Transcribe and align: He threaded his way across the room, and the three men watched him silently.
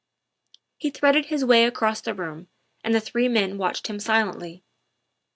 He 0.77 0.89
threaded 0.89 1.27
his 1.27 1.45
way 1.45 1.63
across 1.65 2.01
the 2.01 2.15
room, 2.15 2.47
and 2.83 2.95
the 2.95 2.99
three 2.99 3.27
men 3.27 3.59
watched 3.59 3.85
him 3.85 3.99
silently. 3.99 4.63